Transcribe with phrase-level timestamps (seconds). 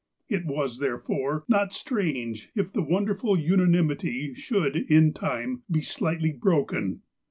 [0.27, 6.31] It was, therefore, not strange, if the wonderful una nimity should, in time, be slightly
[6.31, 7.03] broken.